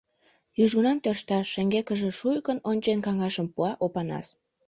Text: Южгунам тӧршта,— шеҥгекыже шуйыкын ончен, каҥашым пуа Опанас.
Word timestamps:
Южгунам 0.63 0.97
тӧршта,— 1.03 1.39
шеҥгекыже 1.51 2.09
шуйыкын 2.19 2.57
ончен, 2.69 2.99
каҥашым 3.05 3.47
пуа 3.53 3.71
Опанас. 3.85 4.27